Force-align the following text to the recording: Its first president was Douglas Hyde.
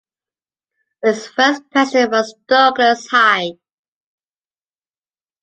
Its 1.03 1.27
first 1.27 1.61
president 1.69 2.11
was 2.11 2.33
Douglas 2.47 3.05
Hyde. 3.11 3.59